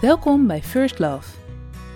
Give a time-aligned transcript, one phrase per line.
[0.00, 1.28] Welkom bij First Love,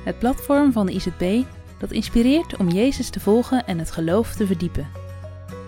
[0.04, 1.42] het platform van de IZB
[1.78, 4.89] dat inspireert om Jezus te volgen en het geloof te verdiepen.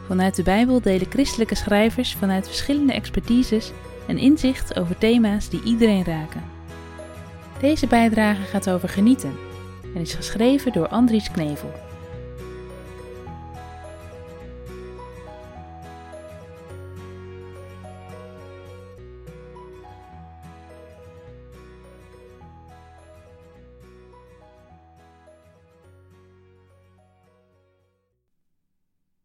[0.06, 3.72] Vanuit de Bijbel delen christelijke schrijvers vanuit verschillende expertises
[4.06, 6.42] een inzicht over thema's die iedereen raken.
[7.60, 9.32] Deze bijdrage gaat over genieten
[9.94, 11.72] en is geschreven door Andries Knevel.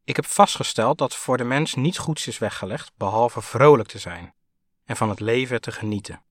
[0.09, 4.33] Ik heb vastgesteld dat voor de mens niets goeds is weggelegd behalve vrolijk te zijn
[4.85, 6.21] en van het leven te genieten.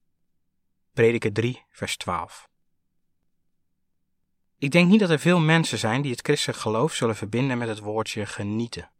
[0.93, 2.49] Prediker 3, vers 12.
[4.57, 7.69] Ik denk niet dat er veel mensen zijn die het christelijk geloof zullen verbinden met
[7.69, 8.91] het woordje genieten.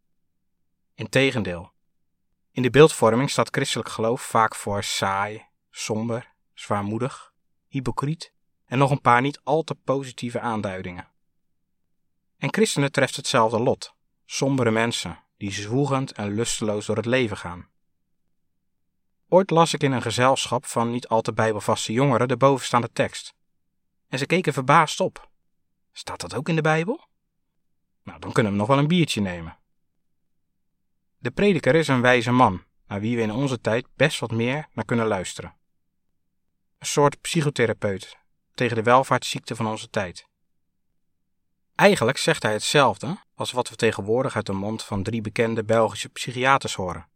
[0.95, 1.71] Integendeel,
[2.51, 7.33] in de beeldvorming staat christelijk geloof vaak voor saai, somber, zwaarmoedig,
[7.67, 8.33] hypocriet
[8.65, 11.07] en nog een paar niet al te positieve aanduidingen.
[12.37, 13.97] En christenen treft hetzelfde lot
[14.31, 17.67] sombere mensen die zwoegend en lusteloos door het leven gaan.
[19.27, 23.33] Ooit las ik in een gezelschap van niet al te bijbelvaste jongeren de bovenstaande tekst.
[24.07, 25.29] En ze keken verbaasd op.
[25.91, 27.07] Staat dat ook in de Bijbel?
[28.03, 29.57] Nou, dan kunnen we nog wel een biertje nemen.
[31.17, 34.67] De prediker is een wijze man, naar wie we in onze tijd best wat meer
[34.73, 35.55] naar kunnen luisteren.
[36.77, 38.17] Een soort psychotherapeut
[38.53, 40.27] tegen de welvaartsziekte van onze tijd.
[41.75, 46.09] Eigenlijk zegt hij hetzelfde als wat we tegenwoordig uit de mond van drie bekende Belgische
[46.09, 47.07] psychiaters horen: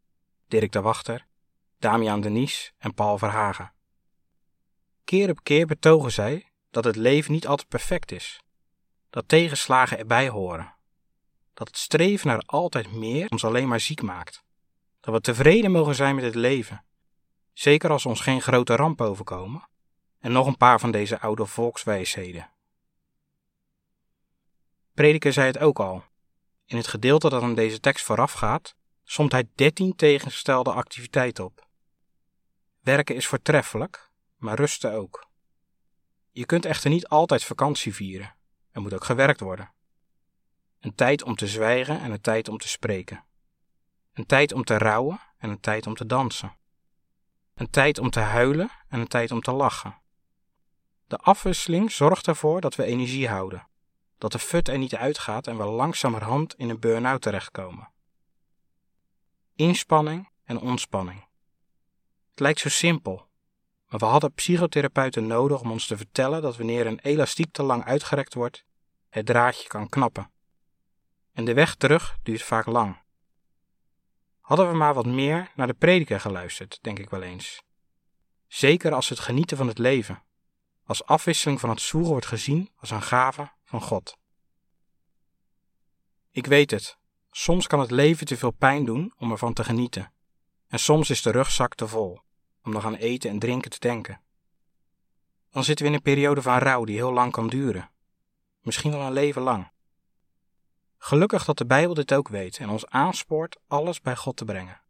[0.48, 1.26] Dirk de Wachter,
[1.80, 3.74] Damian Denies en Paul Verhagen.
[5.04, 8.42] Keer op keer betogen zij dat het leven niet altijd perfect is,
[9.10, 10.74] dat tegenslagen erbij horen,
[11.54, 14.44] dat het streven naar altijd meer ons alleen maar ziek maakt,
[15.00, 16.86] dat we tevreden mogen zijn met het leven,
[17.54, 19.68] zeker als ons geen grote ramp overkomen,
[20.20, 22.50] en nog een paar van deze oude volkswijsheden.
[24.94, 26.04] Prediker zei het ook al.
[26.74, 31.68] In het gedeelte dat aan deze tekst voorafgaat, somt hij dertien tegengestelde activiteiten op.
[32.82, 35.28] Werken is voortreffelijk, maar rusten ook.
[36.32, 38.36] Je kunt echter niet altijd vakantie vieren.
[38.72, 39.72] Er moet ook gewerkt worden.
[40.80, 43.24] Een tijd om te zwijgen en een tijd om te spreken.
[44.14, 46.56] Een tijd om te rouwen en een tijd om te dansen.
[47.54, 50.02] Een tijd om te huilen en een tijd om te lachen.
[51.08, 53.72] De afwisseling zorgt ervoor dat we energie houden
[54.24, 57.90] dat de fut er niet uitgaat en we langzamerhand in een burn-out terechtkomen.
[59.56, 61.26] Inspanning en ontspanning.
[62.30, 63.28] Het lijkt zo simpel,
[63.88, 67.84] maar we hadden psychotherapeuten nodig om ons te vertellen dat wanneer een elastiek te lang
[67.84, 68.66] uitgerekt wordt,
[69.10, 70.32] het draadje kan knappen.
[71.34, 73.02] En de weg terug duurt vaak lang.
[74.40, 77.62] Hadden we maar wat meer naar de prediker geluisterd, denk ik wel eens.
[78.48, 80.24] Zeker als het genieten van het leven,
[80.86, 83.52] als afwisseling van het zwoegen wordt gezien als een gave
[83.82, 84.18] God.
[86.32, 86.98] Ik weet het,
[87.32, 90.14] soms kan het leven te veel pijn doen om ervan te genieten.
[90.68, 92.22] En soms is de rugzak te vol
[92.64, 94.22] om nog aan eten en drinken te denken.
[95.50, 97.92] Dan zitten we in een periode van rouw die heel lang kan duren.
[98.62, 99.72] Misschien wel een leven lang.
[100.98, 104.82] Gelukkig dat de Bijbel dit ook weet en ons aanspoort alles bij God te brengen.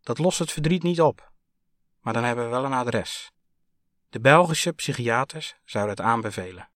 [0.00, 1.32] Dat lost het verdriet niet op,
[2.00, 3.30] maar dan hebben we wel een adres.
[4.08, 6.71] De Belgische psychiaters zouden het aanbevelen.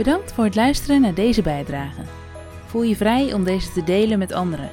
[0.00, 2.02] Bedankt voor het luisteren naar deze bijdrage.
[2.66, 4.70] Voel je vrij om deze te delen met anderen.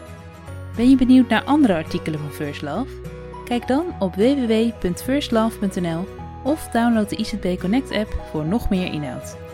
[0.76, 3.02] Ben je benieuwd naar andere artikelen van First Love?
[3.46, 6.08] Kijk dan op www.firstlove.nl
[6.44, 9.47] of download de ICB Connect app voor nog meer inhoud.